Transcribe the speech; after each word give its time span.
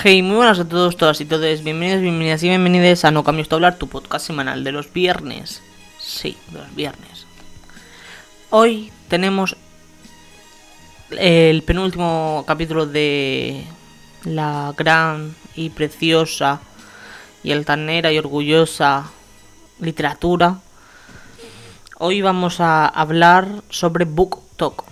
Hey, 0.00 0.22
muy 0.22 0.36
buenas 0.36 0.60
a 0.60 0.68
todos, 0.68 0.96
todas 0.96 1.20
y 1.20 1.24
todos. 1.24 1.64
Bienvenidos, 1.64 2.00
bienvenidas 2.00 2.40
y 2.44 2.48
bienvenidas 2.48 3.04
a 3.04 3.10
No 3.10 3.24
Cambios 3.24 3.48
de 3.48 3.56
Hablar, 3.56 3.78
tu 3.78 3.88
podcast 3.88 4.24
semanal 4.24 4.62
de 4.62 4.70
los 4.70 4.92
viernes. 4.92 5.60
Sí, 5.98 6.36
de 6.52 6.58
los 6.58 6.72
viernes. 6.76 7.26
Hoy 8.50 8.92
tenemos 9.08 9.56
el 11.10 11.64
penúltimo 11.64 12.44
capítulo 12.46 12.86
de 12.86 13.64
la 14.22 14.72
gran 14.76 15.34
y 15.56 15.70
preciosa 15.70 16.60
y 17.42 17.50
altanera 17.50 18.12
y 18.12 18.18
orgullosa 18.18 19.10
literatura. 19.80 20.60
Hoy 21.98 22.22
vamos 22.22 22.60
a 22.60 22.86
hablar 22.86 23.48
sobre 23.68 24.04
Book 24.04 24.42
Talk. 24.54 24.84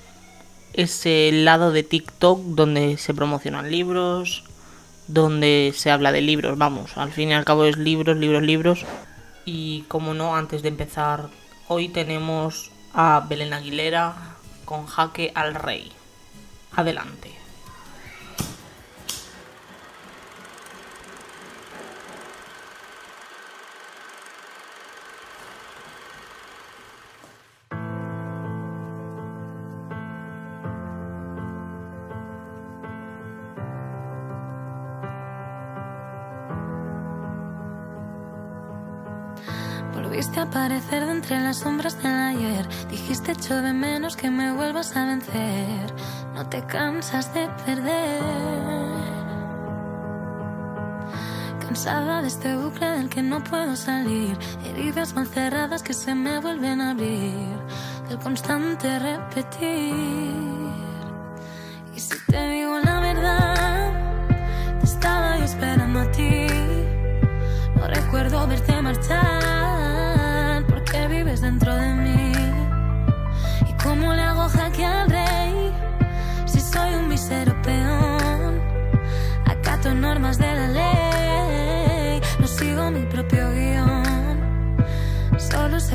Ese 0.72 1.30
lado 1.32 1.70
de 1.70 1.84
TikTok 1.84 2.40
donde 2.40 2.98
se 2.98 3.14
promocionan 3.14 3.70
libros, 3.70 4.42
donde 5.08 5.72
se 5.74 5.90
habla 5.90 6.12
de 6.12 6.20
libros, 6.20 6.58
vamos, 6.58 6.96
al 6.96 7.12
fin 7.12 7.30
y 7.30 7.34
al 7.34 7.44
cabo 7.44 7.64
es 7.64 7.76
libros, 7.76 8.16
libros, 8.16 8.42
libros. 8.42 8.84
Y 9.44 9.82
como 9.82 10.14
no, 10.14 10.36
antes 10.36 10.62
de 10.62 10.68
empezar, 10.68 11.28
hoy 11.68 11.88
tenemos 11.88 12.72
a 12.92 13.24
Belén 13.28 13.52
Aguilera 13.52 14.14
con 14.64 14.86
Jaque 14.86 15.30
al 15.34 15.54
Rey. 15.54 15.92
Adelante. 16.74 17.35
Volviste 40.16 40.40
a 40.40 40.44
aparecer 40.44 41.04
de 41.04 41.12
entre 41.12 41.40
las 41.42 41.58
sombras 41.58 42.02
del 42.02 42.10
ayer. 42.10 42.66
Dijiste 42.88 43.32
echo 43.32 43.60
de 43.60 43.74
menos 43.74 44.16
que 44.16 44.30
me 44.30 44.50
vuelvas 44.50 44.96
a 44.96 45.04
vencer. 45.04 45.94
No 46.34 46.48
te 46.48 46.64
cansas 46.64 47.34
de 47.34 47.46
perder. 47.66 48.22
Cansada 51.60 52.22
de 52.22 52.28
este 52.28 52.56
bucle 52.56 52.92
del 52.92 53.10
que 53.10 53.20
no 53.20 53.44
puedo 53.44 53.76
salir. 53.76 54.38
Heridas 54.64 55.14
mal 55.14 55.26
cerradas 55.26 55.82
que 55.82 55.92
se 55.92 56.14
me 56.14 56.38
vuelven 56.40 56.80
a 56.80 56.92
abrir. 56.92 57.58
Del 58.08 58.18
constante 58.18 58.98
repetir. 58.98 60.55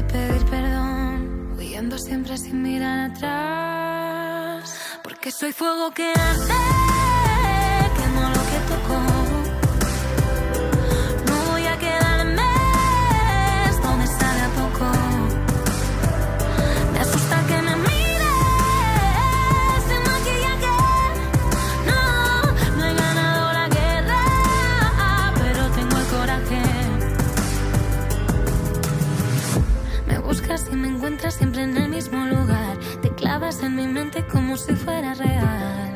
Pedir 0.08 0.46
perdón, 0.46 1.54
huyendo 1.58 1.98
siempre 1.98 2.38
sin 2.38 2.62
mirar 2.62 3.12
atrás. 3.12 4.76
Porque 5.04 5.32
soy 5.32 5.54
fuego 5.54 5.92
que 5.92 6.12
arde, 6.12 6.54
encuentras 31.22 31.36
siempre 31.36 31.64
en 31.64 31.78
el 31.78 31.90
mismo 31.90 32.26
lugar. 32.26 32.78
Te 33.02 33.10
clavas 33.14 33.62
en 33.62 33.76
mi 33.76 33.86
mente 33.86 34.26
como 34.26 34.58
si 34.58 34.74
fuera 34.74 35.14
real. 35.14 35.94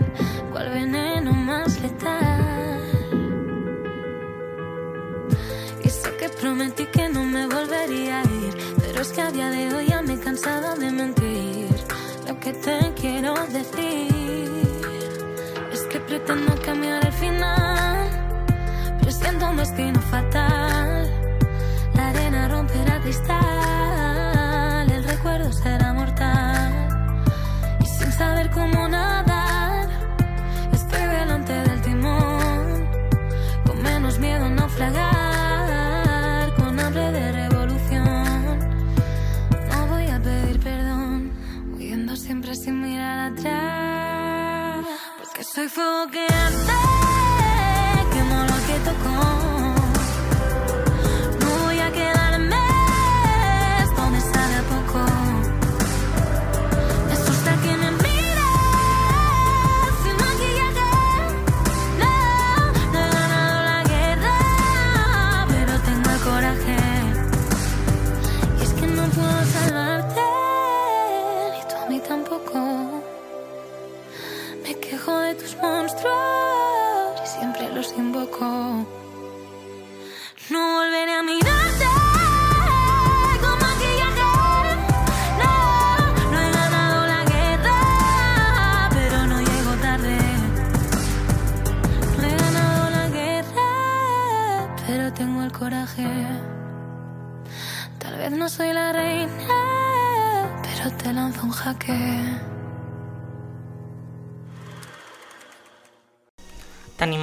¿Cuál 0.51 0.69
veneno 0.69 1.31
más 1.33 1.81
letal? 1.81 2.79
Y 5.83 5.89
sé 5.89 6.15
que 6.17 6.29
prometí 6.29 6.85
que 6.85 7.09
no 7.09 7.23
me 7.23 7.47
volvería 7.47 8.19
a 8.19 8.23
ir. 8.23 8.53
Pero 8.79 9.01
es 9.01 9.11
que 9.13 9.21
a 9.21 9.31
día 9.31 9.49
de 9.49 9.73
hoy 9.73 9.87
ya 9.87 10.03
me 10.03 10.13
he 10.13 10.19
cansado 10.19 10.75
de 10.75 10.91
mentir. 10.91 11.75
Lo 12.27 12.39
que 12.39 12.53
te 12.53 12.93
quiero 12.95 13.33
decir 13.47 14.51
es 15.73 15.81
que 15.89 15.99
pretendo 16.01 16.53
cambiar 16.63 17.03
el 17.03 17.13
final. 17.13 18.07
Pero 18.99 19.11
siento 19.11 19.49
un 19.49 19.57
destino 19.57 19.99
fatal. 20.01 21.09
La 21.95 22.09
arena 22.09 22.47
romperá 22.47 23.01
cristal. 23.01 24.24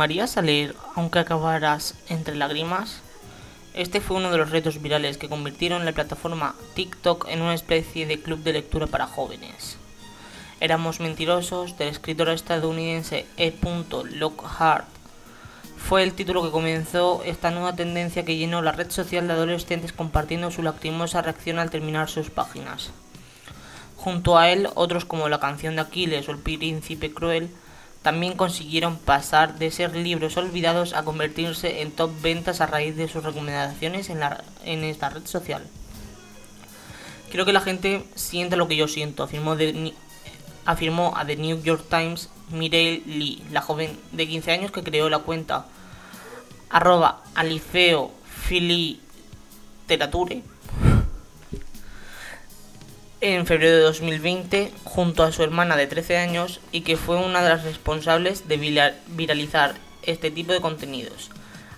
¿Te 0.03 0.07
animarías 0.07 0.37
a 0.37 0.43
leer 0.43 0.75
aunque 0.97 1.21
acabaras 1.21 1.95
entre 2.09 2.35
lágrimas? 2.35 3.03
Este 3.73 4.01
fue 4.01 4.17
uno 4.17 4.33
de 4.33 4.37
los 4.37 4.51
retos 4.51 4.83
virales 4.83 5.17
que 5.17 5.29
convirtieron 5.29 5.85
la 5.85 5.93
plataforma 5.93 6.57
TikTok 6.75 7.29
en 7.29 7.41
una 7.41 7.55
especie 7.55 8.05
de 8.05 8.21
club 8.21 8.41
de 8.41 8.55
lectura 8.55 8.89
para 8.89 9.07
jóvenes. 9.07 9.77
Éramos 10.59 10.99
mentirosos 10.99 11.79
del 11.79 11.87
escritor 11.87 12.31
estadounidense 12.31 13.27
E. 13.37 13.55
Lockhart. 14.15 14.89
Fue 15.77 16.03
el 16.03 16.15
título 16.15 16.43
que 16.43 16.51
comenzó 16.51 17.23
esta 17.25 17.53
nueva 17.53 17.77
tendencia 17.77 18.25
que 18.25 18.37
llenó 18.37 18.61
la 18.61 18.73
red 18.73 18.91
social 18.91 19.29
de 19.29 19.35
adolescentes 19.35 19.93
compartiendo 19.93 20.51
su 20.51 20.65
lacrimosa 20.65 21.23
reacción 21.23 21.61
al 21.61 21.71
terminar 21.71 22.11
sus 22.11 22.29
páginas. 22.29 22.91
Junto 23.99 24.37
a 24.37 24.51
él, 24.51 24.69
otros 24.75 25.05
como 25.05 25.29
La 25.29 25.39
canción 25.39 25.77
de 25.77 25.83
Aquiles 25.83 26.29
o 26.29 26.33
El 26.33 26.39
príncipe 26.39 27.15
cruel 27.15 27.51
también 28.03 28.37
consiguieron 28.37 28.99
pasar 28.99 29.59
de 29.59 29.71
ser 29.71 29.95
libros 29.95 30.37
olvidados 30.37 30.93
a 30.93 31.05
convertirse 31.05 31.83
en 31.83 31.93
top 31.93 32.11
ventas 32.21 32.61
a 32.61 32.67
raíz 32.67 32.97
de 32.97 33.09
sus 33.09 33.23
recomendaciones 33.23 34.11
en, 34.11 34.21
la, 34.21 34.43
en 34.65 34.83
esta 34.85 35.09
red 35.09 35.25
social. 35.25 35.63
Quiero 37.31 37.47
que 37.47 37.53
la 37.53 37.61
gente 37.61 38.05
sienta 38.15 38.57
lo 38.57 38.69
que 38.69 38.77
yo 38.77 38.89
siento, 38.89 39.23
afirmó, 39.23 39.57
afirmó 40.67 41.15
a 41.17 41.25
The 41.25 41.37
New 41.37 41.63
York 41.63 41.85
Times 41.89 42.29
Mireille 42.51 43.03
Lee, 43.07 43.43
la 43.51 43.63
joven 43.63 43.99
de 44.11 44.29
15 44.29 44.53
años 44.53 44.71
que 44.73 44.83
creó 44.83 45.09
la 45.09 45.21
cuenta 45.21 45.67
arroba 46.69 47.23
alifeo 47.35 48.13
en 53.23 53.47
febrero 53.47 53.77
de 53.77 53.83
2020 53.85 54.73
junto 54.83 55.23
a 55.23 55.31
su 55.31 55.45
hermana 55.45 55.77
de 55.77 55.87
13 55.87 56.19
años 56.19 56.61
y 56.73 56.81
que 56.81 56.97
fue 56.97 57.17
una 57.17 57.41
de 57.41 57.51
las 57.51 57.63
responsables 57.63 58.49
de 58.49 58.93
viralizar 59.07 59.77
este 60.03 60.33
tipo 60.33 60.53
de 60.53 60.61
contenidos. 60.61 61.31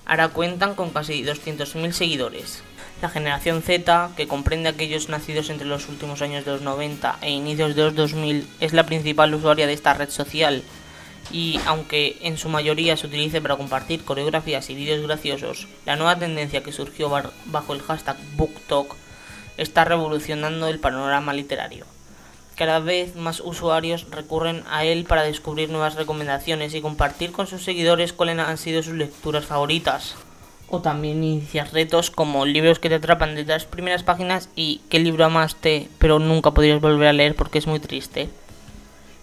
Ahora 0.06 0.28
cuentan 0.28 0.74
con 0.74 0.90
casi 0.90 1.22
200.000 1.22 1.92
seguidores. 1.92 2.62
La 3.02 3.10
generación 3.10 3.60
Z, 3.60 4.12
que 4.16 4.26
comprende 4.26 4.70
aquellos 4.70 5.10
nacidos 5.10 5.50
entre 5.50 5.66
los 5.66 5.86
últimos 5.90 6.22
años 6.22 6.46
de 6.46 6.52
los 6.52 6.62
90 6.62 7.18
e 7.20 7.30
inicios 7.30 7.76
de 7.76 7.82
los 7.82 7.94
2000, 7.94 8.46
es 8.60 8.72
la 8.72 8.86
principal 8.86 9.34
usuaria 9.34 9.66
de 9.66 9.74
esta 9.74 9.92
red 9.92 10.08
social 10.08 10.62
y 11.30 11.60
aunque 11.66 12.16
en 12.22 12.38
su 12.38 12.48
mayoría 12.48 12.96
se 12.96 13.06
utilice 13.06 13.42
para 13.42 13.56
compartir 13.56 14.04
coreografías 14.04 14.70
y 14.70 14.74
vídeos 14.74 15.02
graciosos, 15.02 15.68
la 15.84 15.96
nueva 15.96 16.18
tendencia 16.18 16.62
que 16.62 16.72
surgió 16.72 17.10
bajo 17.10 17.74
el 17.74 17.82
hashtag 17.82 18.16
BookTok 18.36 18.96
está 19.56 19.84
revolucionando 19.84 20.68
el 20.68 20.80
panorama 20.80 21.32
literario. 21.32 21.86
Cada 22.56 22.78
vez 22.78 23.16
más 23.16 23.40
usuarios 23.40 24.06
recurren 24.10 24.62
a 24.70 24.84
él 24.84 25.04
para 25.04 25.24
descubrir 25.24 25.70
nuevas 25.70 25.96
recomendaciones 25.96 26.72
y 26.74 26.80
compartir 26.80 27.32
con 27.32 27.48
sus 27.48 27.64
seguidores 27.64 28.12
cuáles 28.12 28.38
han 28.38 28.58
sido 28.58 28.82
sus 28.82 28.94
lecturas 28.94 29.44
favoritas. 29.44 30.14
O 30.68 30.80
también 30.80 31.24
iniciar 31.24 31.72
retos 31.72 32.10
como 32.10 32.46
libros 32.46 32.78
que 32.78 32.88
te 32.88 32.94
atrapan 32.94 33.34
desde 33.34 33.52
las 33.52 33.64
primeras 33.64 34.04
páginas 34.04 34.48
y 34.54 34.80
qué 34.88 34.98
libro 34.98 35.24
amaste 35.24 35.88
pero 35.98 36.18
nunca 36.20 36.52
podrías 36.52 36.80
volver 36.80 37.08
a 37.08 37.12
leer 37.12 37.34
porque 37.34 37.58
es 37.58 37.66
muy 37.66 37.80
triste. 37.80 38.28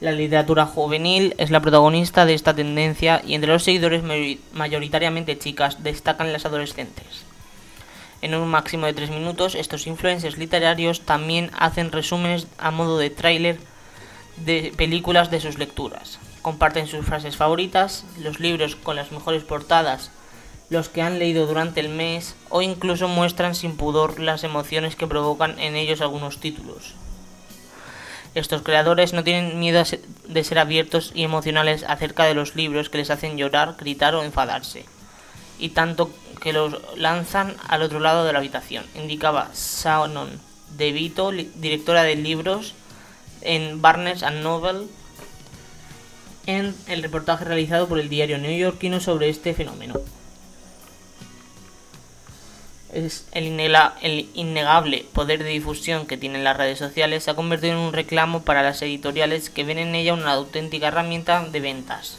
La 0.01 0.11
literatura 0.11 0.65
juvenil 0.65 1.33
es 1.37 1.51
la 1.51 1.61
protagonista 1.61 2.25
de 2.25 2.33
esta 2.33 2.53
tendencia 2.53 3.21
y 3.25 3.35
entre 3.35 3.51
los 3.51 3.63
seguidores 3.63 4.03
mayoritariamente 4.51 5.37
chicas 5.37 5.83
destacan 5.83 6.33
las 6.33 6.45
adolescentes. 6.45 7.30
En 8.21 8.35
un 8.35 8.47
máximo 8.47 8.85
de 8.85 8.93
3 8.93 9.09
minutos, 9.09 9.55
estos 9.55 9.87
influencers 9.87 10.37
literarios 10.37 11.01
también 11.01 11.49
hacen 11.57 11.91
resúmenes 11.91 12.45
a 12.59 12.69
modo 12.69 12.99
de 12.99 13.09
tráiler 13.09 13.57
de 14.37 14.71
películas 14.77 15.31
de 15.31 15.41
sus 15.41 15.57
lecturas. 15.57 16.19
Comparten 16.43 16.85
sus 16.85 17.03
frases 17.03 17.35
favoritas, 17.35 18.05
los 18.19 18.39
libros 18.39 18.75
con 18.75 18.95
las 18.95 19.11
mejores 19.11 19.43
portadas, 19.43 20.11
los 20.69 20.87
que 20.87 21.01
han 21.01 21.17
leído 21.17 21.47
durante 21.47 21.79
el 21.79 21.89
mes 21.89 22.35
o 22.49 22.61
incluso 22.61 23.07
muestran 23.07 23.55
sin 23.55 23.75
pudor 23.75 24.19
las 24.19 24.43
emociones 24.43 24.95
que 24.95 25.07
provocan 25.07 25.59
en 25.59 25.75
ellos 25.75 25.99
algunos 25.99 26.39
títulos. 26.39 26.93
Estos 28.35 28.61
creadores 28.61 29.13
no 29.13 29.23
tienen 29.23 29.59
miedo 29.59 29.83
de 30.27 30.43
ser 30.43 30.59
abiertos 30.59 31.11
y 31.15 31.23
emocionales 31.23 31.83
acerca 31.87 32.25
de 32.25 32.35
los 32.35 32.55
libros 32.55 32.89
que 32.89 32.99
les 32.99 33.09
hacen 33.09 33.35
llorar, 33.35 33.75
gritar 33.77 34.13
o 34.13 34.23
enfadarse 34.23 34.85
y 35.61 35.69
tanto 35.69 36.11
que 36.41 36.51
los 36.51 36.75
lanzan 36.97 37.55
al 37.67 37.83
otro 37.83 37.99
lado 37.99 38.25
de 38.25 38.33
la 38.33 38.39
habitación, 38.39 38.83
indicaba 38.95 39.51
Shannon 39.53 40.29
De 40.75 40.91
Vito, 40.91 41.31
directora 41.31 42.03
de 42.03 42.15
libros 42.15 42.73
en 43.41 43.81
Barnes 43.81 44.23
and 44.23 44.41
Noble, 44.41 44.87
en 46.47 46.75
el 46.87 47.03
reportaje 47.03 47.45
realizado 47.45 47.87
por 47.87 47.99
el 47.99 48.09
diario 48.09 48.39
neoyorquino 48.39 48.99
sobre 48.99 49.29
este 49.29 49.53
fenómeno. 49.53 49.95
Es 52.91 53.27
el, 53.31 53.59
el 54.01 54.29
innegable 54.33 55.05
poder 55.13 55.43
de 55.43 55.49
difusión 55.49 56.07
que 56.07 56.17
tienen 56.17 56.43
las 56.43 56.57
redes 56.57 56.79
sociales 56.79 57.23
se 57.23 57.31
ha 57.31 57.35
convertido 57.35 57.73
en 57.73 57.79
un 57.79 57.93
reclamo 57.93 58.41
para 58.41 58.63
las 58.63 58.81
editoriales 58.81 59.49
que 59.49 59.63
ven 59.63 59.77
en 59.77 59.95
ella 59.95 60.13
una 60.13 60.33
auténtica 60.33 60.87
herramienta 60.87 61.45
de 61.45 61.59
ventas. 61.59 62.17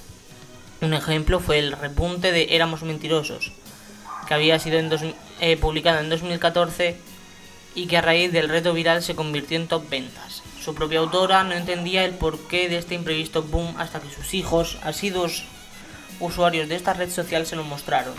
Un 0.83 0.95
ejemplo 0.95 1.39
fue 1.39 1.61
el 1.61 1.71
repunte 1.71 2.33
de 2.33 2.57
Éramos 2.57 2.83
Mentirosos, 2.83 3.53
que 4.27 4.35
había 4.35 4.59
sido 4.59 4.81
eh, 5.41 5.57
publicado 5.57 6.01
en 6.01 6.09
2014 6.09 6.97
y 7.77 7.87
que 7.87 7.99
a 7.99 8.01
raíz 8.01 8.33
del 8.33 8.49
reto 8.49 8.73
viral 8.73 9.01
se 9.01 9.15
convirtió 9.15 9.57
en 9.59 9.69
top 9.69 9.89
ventas. 9.89 10.43
Su 10.61 10.75
propia 10.75 10.99
autora 10.99 11.45
no 11.45 11.53
entendía 11.53 12.05
el 12.05 12.15
porqué 12.15 12.69
de 12.69 12.79
este 12.79 12.97
imprevisto 12.97 13.45
boom 13.45 13.77
hasta 13.79 14.01
que 14.01 14.11
sus 14.11 14.35
hijos, 14.35 14.81
asiduos 14.83 15.45
usuarios 16.19 16.69
de 16.69 16.75
esta 16.75 16.95
red 16.95 17.13
social, 17.13 17.47
se 17.47 17.55
lo 17.55 17.63
mostraron. 17.63 18.15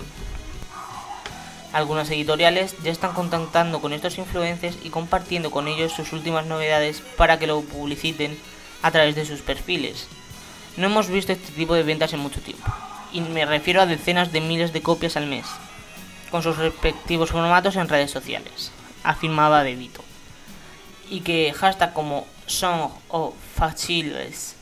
Algunas 1.73 2.09
editoriales 2.11 2.75
ya 2.81 2.93
están 2.93 3.13
contactando 3.13 3.81
con 3.81 3.91
estos 3.91 4.17
influencers 4.17 4.77
y 4.85 4.89
compartiendo 4.89 5.51
con 5.51 5.67
ellos 5.67 5.91
sus 5.91 6.13
últimas 6.13 6.45
novedades 6.45 7.03
para 7.17 7.39
que 7.39 7.47
lo 7.47 7.59
publiciten 7.59 8.39
a 8.81 8.91
través 8.91 9.15
de 9.15 9.25
sus 9.25 9.41
perfiles. 9.41 10.07
No 10.75 10.87
hemos 10.87 11.07
visto 11.07 11.31
este 11.31 11.51
tipo 11.51 11.75
de 11.75 11.83
ventas 11.83 12.13
en 12.13 12.19
mucho 12.19 12.41
tiempo, 12.41 12.65
y 13.11 13.21
me 13.21 13.45
refiero 13.45 13.81
a 13.81 13.85
decenas 13.85 14.31
de 14.31 14.41
miles 14.41 14.73
de 14.73 14.81
copias 14.81 15.15
al 15.17 15.27
mes, 15.27 15.45
con 16.31 16.41
sus 16.41 16.57
respectivos 16.57 17.29
formatos 17.29 17.75
en 17.75 17.87
redes 17.87 18.09
sociales, 18.09 18.71
afirmaba 19.03 19.63
De 19.63 19.75
Vito. 19.75 20.03
Y 21.11 21.21
que 21.21 21.53
hashtag 21.53 21.93
como 21.93 22.25
Song 22.47 22.89
o 23.09 23.35
Faciles 23.55 24.55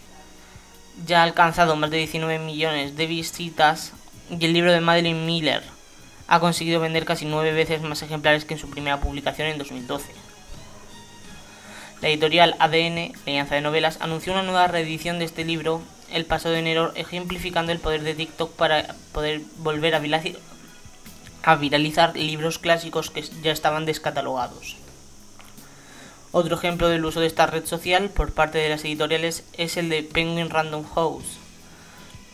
ya 1.06 1.22
ha 1.22 1.24
alcanzado 1.24 1.78
más 1.78 1.90
de 1.90 1.98
19 1.98 2.40
millones 2.40 2.98
de 2.98 3.08
visitas 3.08 3.94
y 4.30 4.44
el 4.46 4.54
libro 4.54 4.72
de 4.72 4.82
Madeline 4.82 5.26
Miller 5.26 5.64
ha 6.28 6.40
conseguido 6.40 6.80
vender 6.80 7.06
casi 7.06 7.26
nueve 7.26 7.54
veces 7.54 7.82
más 7.82 8.02
ejemplares 8.02 8.46
que 8.46 8.54
en 8.54 8.60
su 8.60 8.70
primera 8.70 9.00
publicación 9.00 9.48
en 9.48 9.58
2012. 9.58 10.14
La 12.02 12.10
editorial 12.10 12.56
ADN, 12.60 13.14
Alianza 13.28 13.56
de 13.56 13.62
Novelas, 13.62 13.98
anunció 14.02 14.34
una 14.34 14.44
nueva 14.44 14.68
reedición 14.68 15.20
de 15.20 15.26
este 15.26 15.46
libro 15.46 15.82
el 16.12 16.26
pasado 16.26 16.56
enero, 16.56 16.92
ejemplificando 16.96 17.72
el 17.72 17.80
poder 17.80 18.04
de 18.04 18.14
TikTok 18.14 18.54
para 18.54 18.96
poder 19.12 19.42
volver 19.58 19.96
a 19.96 20.00
viralizar, 21.56 22.16
libros 22.16 22.60
clásicos 22.60 23.10
que 23.10 23.24
ya 23.42 23.52
estaban 23.52 23.86
descatalogados. 23.86 24.78
Otro 26.32 26.56
ejemplo 26.56 26.88
del 26.90 27.04
uso 27.04 27.20
de 27.20 27.28
esta 27.28 27.46
red 27.46 27.66
social 27.66 28.10
por 28.10 28.34
parte 28.34 28.58
de 28.58 28.70
las 28.70 28.86
editoriales 28.86 29.44
es 29.58 29.76
el 29.78 29.90
de 29.90 30.04
Penguin 30.04 30.50
Random 30.50 30.86
House, 30.94 31.38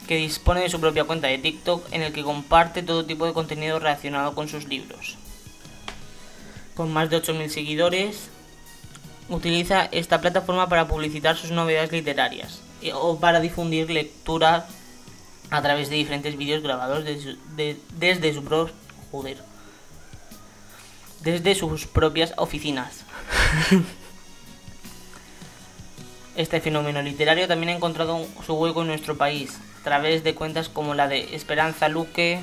que 0.07 0.17
dispone 0.17 0.61
de 0.61 0.69
su 0.69 0.79
propia 0.79 1.05
cuenta 1.05 1.27
de 1.27 1.39
TikTok 1.39 1.91
en 1.91 2.03
el 2.03 2.13
que 2.13 2.23
comparte 2.23 2.83
todo 2.83 3.05
tipo 3.05 3.25
de 3.25 3.33
contenido 3.33 3.79
relacionado 3.79 4.35
con 4.35 4.47
sus 4.49 4.67
libros. 4.67 5.15
Con 6.75 6.93
más 6.93 7.09
de 7.09 7.21
8.000 7.21 7.49
seguidores, 7.49 8.29
utiliza 9.29 9.85
esta 9.85 10.21
plataforma 10.21 10.69
para 10.69 10.87
publicitar 10.87 11.35
sus 11.35 11.51
novedades 11.51 11.91
literarias 11.91 12.61
o 12.93 13.19
para 13.19 13.39
difundir 13.39 13.89
lectura 13.89 14.67
a 15.49 15.61
través 15.61 15.89
de 15.89 15.95
diferentes 15.95 16.37
vídeos 16.37 16.61
grabados 16.61 17.03
desde 17.05 18.33
su 18.33 18.43
pro, 18.43 18.69
joder, 19.11 19.37
desde 21.21 21.55
sus 21.55 21.87
propias 21.87 22.33
oficinas. 22.37 23.03
este 26.35 26.61
fenómeno 26.61 27.01
literario 27.01 27.47
también 27.47 27.69
ha 27.69 27.75
encontrado 27.75 28.25
su 28.45 28.53
hueco 28.53 28.81
en 28.81 28.87
nuestro 28.87 29.17
país 29.17 29.57
a 29.81 29.83
través 29.83 30.23
de 30.23 30.35
cuentas 30.35 30.69
como 30.69 30.93
la 30.93 31.07
de 31.07 31.35
Esperanza 31.35 31.87
Luque, 31.87 32.39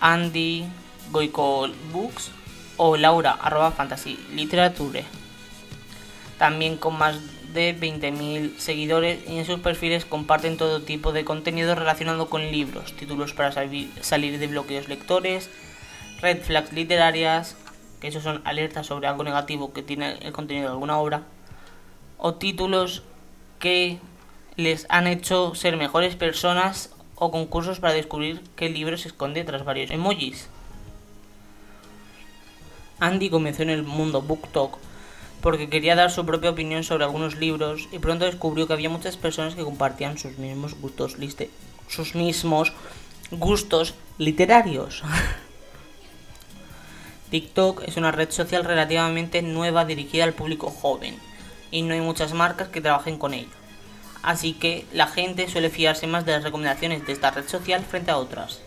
Andy, 0.00 0.66
Goico 1.10 1.68
Books 1.92 2.30
o 2.76 2.96
Laura 2.96 3.30
arroba 3.32 3.70
fantasy 3.70 4.18
literature 4.32 5.04
también 6.38 6.76
con 6.76 6.98
más 6.98 7.16
de 7.54 7.74
20.000 7.74 8.58
seguidores 8.58 9.20
y 9.28 9.38
en 9.38 9.46
sus 9.46 9.60
perfiles 9.60 10.04
comparten 10.04 10.58
todo 10.58 10.82
tipo 10.82 11.12
de 11.12 11.24
contenido 11.24 11.74
relacionado 11.74 12.28
con 12.28 12.50
libros, 12.50 12.94
títulos 12.94 13.32
para 13.32 13.52
salir 13.52 14.38
de 14.38 14.46
bloqueos 14.46 14.88
lectores, 14.88 15.48
red 16.20 16.42
flags 16.42 16.72
literarias, 16.72 17.56
que 18.00 18.08
esos 18.08 18.22
son 18.22 18.42
alertas 18.44 18.86
sobre 18.86 19.06
algo 19.06 19.24
negativo 19.24 19.72
que 19.72 19.82
tiene 19.82 20.18
el 20.20 20.32
contenido 20.32 20.66
de 20.66 20.72
alguna 20.72 20.98
obra, 20.98 21.22
o 22.18 22.34
títulos 22.34 23.02
que 23.58 23.98
les 24.56 24.86
han 24.90 25.06
hecho 25.06 25.54
ser 25.54 25.76
mejores 25.76 26.16
personas 26.16 26.90
o 27.16 27.30
concursos 27.30 27.80
para 27.80 27.94
descubrir 27.94 28.42
qué 28.56 28.68
libro 28.68 28.98
se 28.98 29.08
esconde 29.08 29.44
tras 29.44 29.64
varios 29.64 29.90
emojis. 29.90 30.48
Andy 33.00 33.30
comenzó 33.30 33.62
en 33.62 33.70
el 33.70 33.82
mundo 33.82 34.22
BookTok 34.22 34.78
porque 35.44 35.68
quería 35.68 35.94
dar 35.94 36.10
su 36.10 36.24
propia 36.24 36.48
opinión 36.48 36.84
sobre 36.84 37.04
algunos 37.04 37.36
libros 37.36 37.86
y 37.92 37.98
pronto 37.98 38.24
descubrió 38.24 38.66
que 38.66 38.72
había 38.72 38.88
muchas 38.88 39.18
personas 39.18 39.54
que 39.54 39.62
compartían 39.62 40.16
sus 40.16 40.38
mismos 40.38 40.74
gustos, 43.30 43.94
literarios. 44.16 45.02
TikTok 47.30 47.82
es 47.86 47.98
una 47.98 48.10
red 48.10 48.30
social 48.30 48.64
relativamente 48.64 49.42
nueva 49.42 49.84
dirigida 49.84 50.24
al 50.24 50.32
público 50.32 50.70
joven 50.70 51.18
y 51.70 51.82
no 51.82 51.92
hay 51.92 52.00
muchas 52.00 52.32
marcas 52.32 52.68
que 52.68 52.80
trabajen 52.80 53.18
con 53.18 53.34
ella. 53.34 53.52
Así 54.22 54.54
que 54.54 54.86
la 54.94 55.08
gente 55.08 55.50
suele 55.50 55.68
fiarse 55.68 56.06
más 56.06 56.24
de 56.24 56.32
las 56.32 56.44
recomendaciones 56.44 57.06
de 57.06 57.12
esta 57.12 57.32
red 57.32 57.46
social 57.46 57.84
frente 57.84 58.10
a 58.10 58.16
otras. 58.16 58.62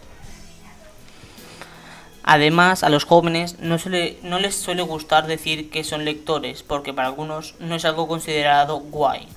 Además, 2.29 2.83
a 2.83 2.89
los 2.89 3.05
jóvenes 3.05 3.55
no, 3.59 3.77
les 4.39 4.55
suele 4.57 4.81
gustar 4.81 5.27
decir 5.27 5.69
que 5.69 5.85
son 5.85 6.03
lectores, 6.03 6.61
porque 6.61 6.93
para 6.93 7.07
algunos 7.07 7.55
no 7.59 7.75
es 7.75 7.85
algo 7.85 8.09
considerado 8.09 8.79
guay. 8.79 9.29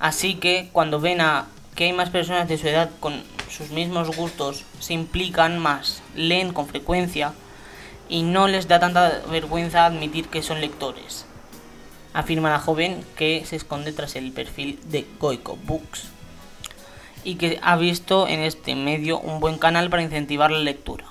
Así 0.00 0.34
que 0.34 0.70
cuando 0.72 0.98
ven 0.98 1.20
a 1.20 1.46
que 1.76 1.84
hay 1.84 1.92
más 1.92 2.10
personas 2.10 2.48
de 2.48 2.58
su 2.58 2.66
edad 2.66 2.90
con 2.98 3.22
sus 3.48 3.70
mismos 3.70 4.16
gustos, 4.16 4.64
se 4.80 4.92
implican 4.92 5.60
más, 5.60 6.02
leen 6.16 6.52
con 6.52 6.66
frecuencia 6.66 7.32
y 8.08 8.22
no 8.22 8.48
les 8.48 8.66
da 8.66 8.80
tanta 8.80 9.22
vergüenza 9.30 9.86
admitir 9.86 10.26
que 10.26 10.42
son 10.42 10.60
lectores. 10.60 11.26
Afirma 12.12 12.50
la 12.50 12.58
joven 12.58 13.04
que 13.14 13.44
se 13.46 13.54
esconde 13.54 13.92
tras 13.92 14.16
el 14.16 14.32
perfil 14.32 14.80
de 14.86 15.06
Goico 15.20 15.56
Books 15.62 16.08
y 17.22 17.36
que 17.36 17.60
ha 17.62 17.76
visto 17.76 18.26
en 18.26 18.40
este 18.40 18.74
medio 18.74 19.20
un 19.20 19.38
buen 19.38 19.58
canal 19.58 19.90
para 19.90 20.02
incentivar 20.02 20.50
la 20.50 20.58
lectura. 20.58 21.04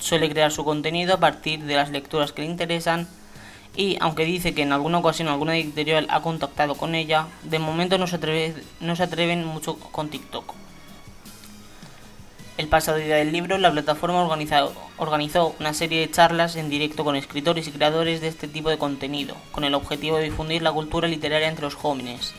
Suele 0.00 0.28
crear 0.28 0.50
su 0.50 0.64
contenido 0.64 1.14
a 1.14 1.20
partir 1.20 1.64
de 1.64 1.76
las 1.76 1.90
lecturas 1.90 2.32
que 2.32 2.42
le 2.42 2.48
interesan 2.48 3.08
y 3.76 3.96
aunque 4.00 4.24
dice 4.24 4.54
que 4.54 4.62
en 4.62 4.72
alguna 4.72 4.98
ocasión 4.98 5.28
alguna 5.28 5.56
editorial 5.56 6.06
ha 6.10 6.22
contactado 6.22 6.74
con 6.74 6.94
ella, 6.94 7.28
de 7.44 7.58
momento 7.58 7.98
no 7.98 8.06
se, 8.06 8.54
no 8.80 8.96
se 8.96 9.02
atreven 9.02 9.44
mucho 9.44 9.76
con 9.76 10.08
TikTok. 10.08 10.54
El 12.58 12.68
pasado 12.68 12.98
día 12.98 13.16
del 13.16 13.32
libro, 13.32 13.56
la 13.56 13.72
plataforma 13.72 14.22
organizó 14.98 15.54
una 15.60 15.72
serie 15.72 16.00
de 16.00 16.10
charlas 16.10 16.56
en 16.56 16.68
directo 16.68 17.04
con 17.04 17.16
escritores 17.16 17.66
y 17.68 17.70
creadores 17.70 18.20
de 18.20 18.28
este 18.28 18.48
tipo 18.48 18.68
de 18.68 18.76
contenido, 18.76 19.34
con 19.50 19.64
el 19.64 19.72
objetivo 19.72 20.18
de 20.18 20.24
difundir 20.24 20.60
la 20.60 20.72
cultura 20.72 21.08
literaria 21.08 21.48
entre 21.48 21.64
los 21.64 21.74
jóvenes. 21.74 22.34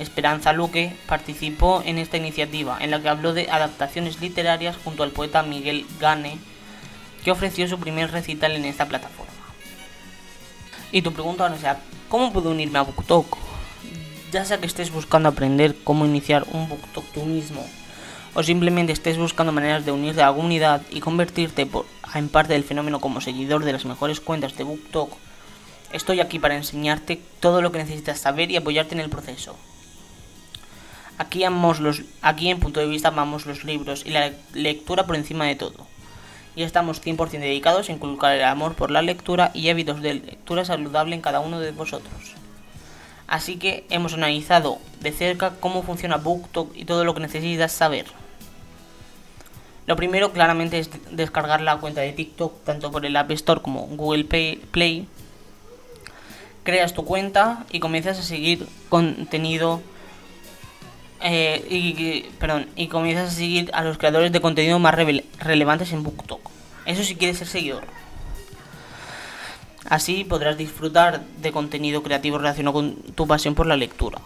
Esperanza 0.00 0.52
Luque 0.52 0.96
participó 1.06 1.84
en 1.84 1.98
esta 1.98 2.16
iniciativa, 2.16 2.78
en 2.80 2.90
la 2.90 3.00
que 3.00 3.08
habló 3.08 3.32
de 3.32 3.48
adaptaciones 3.48 4.20
literarias 4.20 4.76
junto 4.82 5.04
al 5.04 5.12
poeta 5.12 5.44
Miguel 5.44 5.86
Gane, 6.00 6.38
que 7.24 7.30
ofreció 7.30 7.66
su 7.66 7.78
primer 7.78 8.10
recital 8.12 8.52
en 8.52 8.66
esta 8.66 8.86
plataforma. 8.86 9.32
Y 10.92 11.02
tu 11.02 11.12
pregunta 11.12 11.44
ahora 11.44 11.58
sea, 11.58 11.80
¿cómo 12.08 12.32
puedo 12.32 12.50
unirme 12.50 12.78
a 12.78 12.82
BookTok? 12.82 13.38
Ya 14.30 14.44
sea 14.44 14.58
que 14.58 14.66
estés 14.66 14.92
buscando 14.92 15.28
aprender 15.28 15.74
cómo 15.82 16.04
iniciar 16.04 16.44
un 16.52 16.68
BookTok 16.68 17.04
tú 17.12 17.24
mismo 17.24 17.64
o 18.34 18.42
simplemente 18.42 18.92
estés 18.92 19.16
buscando 19.16 19.52
maneras 19.52 19.84
de 19.84 19.92
unirte 19.92 20.22
a 20.22 20.26
la 20.26 20.34
comunidad 20.34 20.82
y 20.90 21.00
convertirte 21.00 21.68
en 22.14 22.28
parte 22.28 22.52
del 22.52 22.64
fenómeno 22.64 23.00
como 23.00 23.20
seguidor 23.20 23.64
de 23.64 23.72
las 23.72 23.84
mejores 23.84 24.20
cuentas 24.20 24.56
de 24.56 24.64
BookTok, 24.64 25.12
estoy 25.92 26.20
aquí 26.20 26.38
para 26.38 26.56
enseñarte 26.56 27.20
todo 27.40 27.62
lo 27.62 27.70
que 27.70 27.78
necesitas 27.78 28.18
saber 28.18 28.50
y 28.50 28.56
apoyarte 28.56 28.94
en 28.94 29.00
el 29.00 29.10
proceso. 29.10 29.56
Aquí, 31.16 31.44
los, 31.80 32.02
aquí 32.22 32.50
en 32.50 32.58
punto 32.58 32.80
de 32.80 32.86
vista 32.86 33.08
amamos 33.08 33.46
los 33.46 33.62
libros 33.62 34.02
y 34.04 34.10
la 34.10 34.32
lectura 34.52 35.06
por 35.06 35.14
encima 35.14 35.46
de 35.46 35.54
todo. 35.54 35.86
Y 36.56 36.62
estamos 36.62 37.02
100% 37.04 37.30
dedicados 37.40 37.88
a 37.88 37.92
inculcar 37.92 38.34
el 38.34 38.44
amor 38.44 38.74
por 38.74 38.90
la 38.90 39.02
lectura 39.02 39.50
y 39.54 39.68
hábitos 39.70 40.00
de 40.02 40.14
lectura 40.14 40.64
saludable 40.64 41.14
en 41.14 41.22
cada 41.22 41.40
uno 41.40 41.60
de 41.60 41.72
vosotros. 41.72 42.34
Así 43.26 43.56
que 43.56 43.86
hemos 43.90 44.14
analizado 44.14 44.78
de 45.00 45.10
cerca 45.12 45.54
cómo 45.58 45.82
funciona 45.82 46.18
BookTok 46.18 46.76
y 46.76 46.84
todo 46.84 47.04
lo 47.04 47.14
que 47.14 47.20
necesitas 47.20 47.72
saber. 47.72 48.06
Lo 49.86 49.96
primero 49.96 50.32
claramente 50.32 50.78
es 50.78 50.90
descargar 51.10 51.60
la 51.60 51.76
cuenta 51.78 52.00
de 52.00 52.12
TikTok 52.12 52.64
tanto 52.64 52.90
por 52.90 53.04
el 53.04 53.16
App 53.16 53.30
Store 53.32 53.60
como 53.60 53.86
Google 53.86 54.24
Play. 54.24 55.08
Creas 56.62 56.94
tu 56.94 57.04
cuenta 57.04 57.66
y 57.70 57.80
comienzas 57.80 58.18
a 58.18 58.22
seguir 58.22 58.66
contenido 58.88 59.82
eh, 61.26 61.66
y, 61.70 62.24
perdón, 62.38 62.68
y 62.76 62.88
comienzas 62.88 63.32
a 63.32 63.34
seguir 63.34 63.70
a 63.72 63.82
los 63.82 63.96
creadores 63.96 64.30
de 64.30 64.42
contenido 64.42 64.78
más 64.78 64.94
relevantes 64.94 65.90
en 65.92 66.02
BookTok. 66.02 66.50
Eso 66.84 67.02
si 67.02 67.16
quieres 67.16 67.38
ser 67.38 67.46
seguidor. 67.48 67.84
Así 69.88 70.24
podrás 70.24 70.58
disfrutar 70.58 71.24
de 71.40 71.50
contenido 71.50 72.02
creativo 72.02 72.36
relacionado 72.36 72.74
con 72.74 72.96
tu 72.96 73.26
pasión 73.26 73.54
por 73.54 73.66
la 73.66 73.78
lectura. 73.78 74.18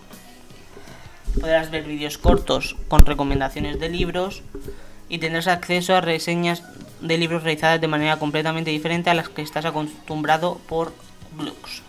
Podrás 1.40 1.70
ver 1.70 1.84
vídeos 1.84 2.18
cortos 2.18 2.74
con 2.88 3.06
recomendaciones 3.06 3.78
de 3.78 3.90
libros 3.90 4.42
y 5.08 5.18
tendrás 5.18 5.46
acceso 5.46 5.94
a 5.94 6.00
reseñas 6.00 6.64
de 7.00 7.16
libros 7.16 7.44
realizadas 7.44 7.80
de 7.80 7.86
manera 7.86 8.18
completamente 8.18 8.72
diferente 8.72 9.08
a 9.08 9.14
las 9.14 9.28
que 9.28 9.42
estás 9.42 9.64
acostumbrado 9.64 10.60
por 10.68 10.92
blogs. 11.36 11.82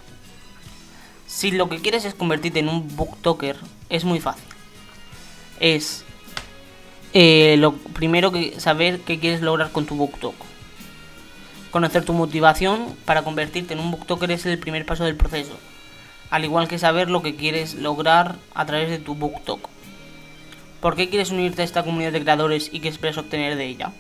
Si 1.26 1.50
lo 1.50 1.68
que 1.68 1.80
quieres 1.80 2.06
es 2.06 2.14
convertirte 2.14 2.60
en 2.60 2.70
un 2.70 2.96
booktoker, 2.96 3.58
es 3.90 4.04
muy 4.04 4.20
fácil. 4.20 4.49
Es 5.60 6.06
eh, 7.14 7.56
lo 7.58 7.74
primero 7.74 8.32
que 8.32 8.60
saber 8.60 9.00
qué 9.02 9.20
quieres 9.20 9.42
lograr 9.42 9.72
con 9.72 9.86
tu 9.86 9.96
booktok. 9.96 10.36
Conocer 11.72 12.04
tu 12.06 12.14
motivación 12.14 12.96
para 13.06 13.24
convertirte 13.24 13.74
en 13.74 13.80
un 13.80 13.92
booktoker 13.92 14.32
es 14.32 14.46
el 14.46 14.58
primer 14.58 14.86
paso 14.86 15.04
del 15.04 15.16
proceso, 15.16 15.58
al 16.30 16.44
igual 16.44 16.68
que 16.68 16.80
saber 16.80 17.10
lo 17.10 17.22
que 17.22 17.36
quieres 17.36 17.76
lograr 17.76 18.38
a 18.54 18.66
través 18.66 18.90
de 18.90 18.98
tu 18.98 19.16
booktok. 19.16 19.70
¿Por 20.82 20.96
qué 20.96 21.10
quieres 21.10 21.32
unirte 21.32 21.62
a 21.62 21.66
esta 21.66 21.84
comunidad 21.84 22.12
de 22.12 22.22
creadores 22.22 22.70
y 22.72 22.80
qué 22.80 22.88
esperas 22.88 23.18
obtener 23.18 23.56
de 23.56 23.66
ella? 23.66 23.92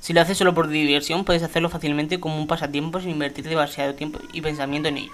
Si 0.00 0.12
lo 0.12 0.20
haces 0.20 0.38
solo 0.38 0.54
por 0.54 0.68
diversión, 0.68 1.24
puedes 1.24 1.42
hacerlo 1.42 1.68
fácilmente 1.68 2.18
como 2.18 2.36
un 2.36 2.48
pasatiempo 2.48 3.00
sin 3.00 3.10
invertir 3.10 3.48
demasiado 3.48 3.94
tiempo 3.94 4.18
y 4.32 4.40
pensamiento 4.40 4.88
en 4.88 4.96
ello. 4.96 5.12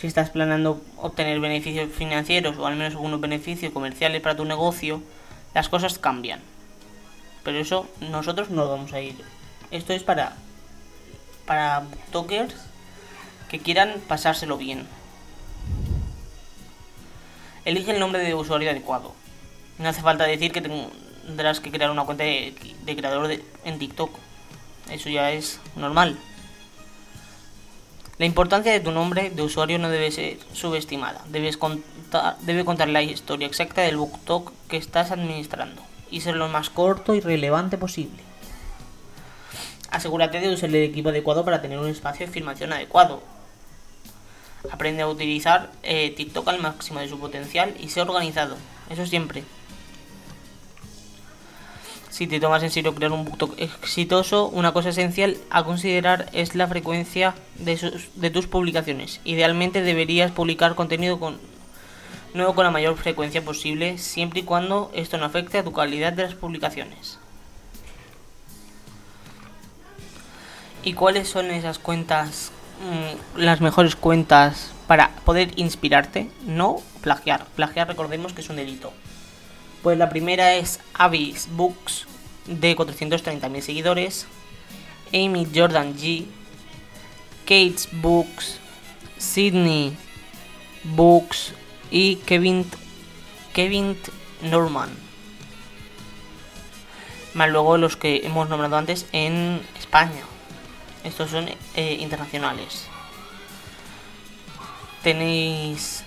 Si 0.00 0.06
estás 0.06 0.30
planeando 0.30 0.80
obtener 0.96 1.40
beneficios 1.40 1.92
financieros 1.92 2.56
o 2.56 2.66
al 2.66 2.76
menos 2.76 2.94
algunos 2.94 3.20
beneficios 3.20 3.70
comerciales 3.70 4.22
para 4.22 4.36
tu 4.36 4.46
negocio, 4.46 5.02
las 5.52 5.68
cosas 5.68 5.98
cambian. 5.98 6.40
Pero 7.44 7.58
eso 7.58 7.86
nosotros 8.00 8.48
no 8.48 8.66
vamos 8.66 8.94
a 8.94 9.00
ir. 9.02 9.16
Esto 9.70 9.92
es 9.92 10.02
para 10.02 10.36
para 11.44 11.82
que 13.50 13.58
quieran 13.58 14.00
pasárselo 14.06 14.56
bien. 14.56 14.86
Elige 17.64 17.90
el 17.90 18.00
nombre 18.00 18.22
de 18.22 18.34
usuario 18.34 18.70
adecuado. 18.70 19.14
No 19.78 19.88
hace 19.88 20.00
falta 20.00 20.24
decir 20.24 20.52
que 20.52 20.62
tendrás 20.62 21.60
que 21.60 21.70
crear 21.70 21.90
una 21.90 22.04
cuenta 22.04 22.24
de, 22.24 22.54
creador 22.96 23.30
en 23.64 23.78
TikTok. 23.78 24.16
Eso 24.90 25.10
ya 25.10 25.32
es 25.32 25.60
normal. 25.76 26.18
La 28.20 28.26
importancia 28.26 28.70
de 28.70 28.80
tu 28.80 28.90
nombre 28.90 29.30
de 29.30 29.40
usuario 29.40 29.78
no 29.78 29.88
debe 29.88 30.10
ser 30.10 30.36
subestimada. 30.52 31.22
Debes 31.30 31.56
contar, 31.56 32.36
debe 32.42 32.66
contar 32.66 32.90
la 32.90 33.02
historia 33.02 33.46
exacta 33.46 33.80
del 33.80 33.96
BookTok 33.96 34.52
que 34.68 34.76
estás 34.76 35.10
administrando 35.10 35.80
y 36.10 36.20
ser 36.20 36.36
lo 36.36 36.46
más 36.50 36.68
corto 36.68 37.14
y 37.14 37.20
relevante 37.20 37.78
posible. 37.78 38.22
Asegúrate 39.90 40.38
de 40.38 40.52
usar 40.52 40.68
el 40.68 40.74
equipo 40.74 41.08
adecuado 41.08 41.46
para 41.46 41.62
tener 41.62 41.78
un 41.78 41.88
espacio 41.88 42.26
de 42.26 42.32
filmación 42.32 42.74
adecuado. 42.74 43.22
Aprende 44.70 45.00
a 45.00 45.08
utilizar 45.08 45.70
eh, 45.82 46.12
TikTok 46.14 46.46
al 46.46 46.60
máximo 46.60 47.00
de 47.00 47.08
su 47.08 47.18
potencial 47.18 47.74
y 47.80 47.88
sé 47.88 48.02
organizado. 48.02 48.58
Eso 48.90 49.06
siempre. 49.06 49.44
Si 52.10 52.26
te 52.26 52.40
tomas 52.40 52.62
en 52.62 52.70
serio 52.70 52.94
crear 52.94 53.12
un 53.12 53.24
TikTok 53.24 53.58
exitoso, 53.58 54.48
una 54.48 54.72
cosa 54.72 54.90
esencial 54.90 55.36
a 55.48 55.64
considerar 55.64 56.28
es 56.32 56.54
la 56.54 56.66
frecuencia 56.66 57.34
de, 57.56 58.00
de 58.16 58.30
tus 58.30 58.46
publicaciones. 58.46 59.20
Idealmente 59.24 59.82
deberías 59.82 60.32
publicar 60.32 60.74
contenido 60.74 61.18
con, 61.18 61.38
nuevo 62.34 62.54
con 62.54 62.64
la 62.64 62.70
mayor 62.70 62.96
frecuencia 62.96 63.44
posible, 63.44 63.98
siempre 63.98 64.40
y 64.40 64.42
cuando 64.44 64.90
esto 64.94 65.18
no 65.18 65.24
afecte 65.24 65.58
a 65.58 65.64
tu 65.64 65.72
calidad 65.72 66.12
de 66.12 66.24
las 66.24 66.34
publicaciones. 66.34 67.18
¿Y 70.82 70.94
cuáles 70.94 71.28
son 71.28 71.50
esas 71.50 71.78
cuentas 71.78 72.52
Mm, 72.80 73.38
las 73.38 73.60
mejores 73.60 73.94
cuentas 73.94 74.72
para 74.86 75.10
poder 75.26 75.50
inspirarte, 75.56 76.30
no 76.46 76.76
plagiar. 77.02 77.44
Plagiar 77.54 77.86
recordemos 77.88 78.32
que 78.32 78.40
es 78.40 78.48
un 78.48 78.56
delito. 78.56 78.94
Pues 79.82 79.96
la 79.96 80.10
primera 80.10 80.54
es 80.54 80.80
Abyss 80.94 81.48
Books 81.52 82.06
de 82.46 82.76
430.000 82.76 83.60
seguidores, 83.60 84.26
Amy 85.12 85.46
Jordan 85.54 85.96
G, 85.96 86.26
Kate's 87.44 87.88
Books, 87.92 88.58
Sydney 89.18 89.96
Books 90.84 91.54
y 91.90 92.16
Kevin, 92.16 92.66
Kevin 93.52 93.96
Norman. 94.42 94.90
Más 97.34 97.48
luego 97.50 97.78
los 97.78 97.96
que 97.96 98.22
hemos 98.24 98.48
nombrado 98.48 98.76
antes 98.76 99.06
en 99.12 99.62
España. 99.78 100.22
Estos 101.04 101.30
son 101.30 101.48
eh, 101.76 101.96
internacionales. 102.00 102.86
Tenéis 105.02 106.04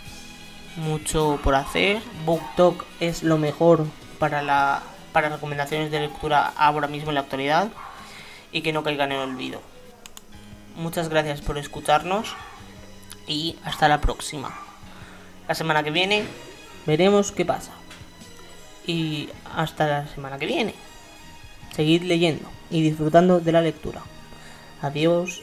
mucho 0.76 1.40
por 1.44 1.56
hacer. 1.56 2.02
BookTok 2.26 2.84
es 3.00 3.24
lo 3.24 3.38
mejor 3.38 3.86
para 4.20 4.42
la 4.42 4.84
para 5.12 5.30
recomendaciones 5.30 5.92
de 5.92 6.00
lectura 6.00 6.52
ahora 6.58 6.88
mismo 6.88 7.10
en 7.10 7.16
la 7.16 7.22
actualidad 7.22 7.70
y 8.52 8.62
que 8.62 8.74
no 8.74 8.84
caigan 8.84 9.12
en 9.12 9.20
el 9.20 9.30
olvido. 9.30 9.62
Muchas 10.76 11.08
gracias 11.08 11.42
por 11.42 11.58
escucharnos 11.58 12.36
y 13.28 13.56
hasta 13.64 13.88
la 13.88 14.02
próxima. 14.02 14.58
La 15.48 15.56
semana 15.56 15.84
que 15.84 15.92
viene 15.92 16.26
veremos 16.86 17.32
qué 17.32 17.46
pasa. 17.46 17.72
Y 18.86 19.30
hasta 19.56 19.88
la 19.88 20.08
semana 20.08 20.38
que 20.38 20.46
viene. 20.46 20.74
Seguid 21.76 22.04
leyendo 22.04 22.50
y 22.70 22.82
disfrutando 22.82 23.40
de 23.40 23.52
la 23.52 23.62
lectura. 23.62 24.02
Adiós. 24.82 25.42